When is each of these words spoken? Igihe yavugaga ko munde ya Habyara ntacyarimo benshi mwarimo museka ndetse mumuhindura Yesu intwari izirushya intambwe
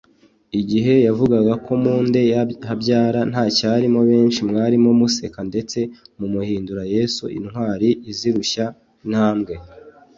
Igihe 0.59 0.93
yavugaga 1.07 1.53
ko 1.65 1.71
munde 1.81 2.21
ya 2.31 2.41
Habyara 2.67 3.19
ntacyarimo 3.31 3.99
benshi 4.09 4.39
mwarimo 4.49 4.89
museka 5.01 5.39
ndetse 5.49 5.79
mumuhindura 6.17 6.83
Yesu 6.95 7.23
intwari 7.37 7.89
izirushya 8.11 8.65
intambwe 9.05 9.53